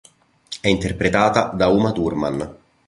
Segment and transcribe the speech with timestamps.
[0.61, 2.55] È interpretata da Uma Thurman.